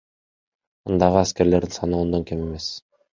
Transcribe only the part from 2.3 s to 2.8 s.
кем эмес.